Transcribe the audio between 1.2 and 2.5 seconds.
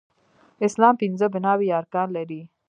بناوې يا ارکان لري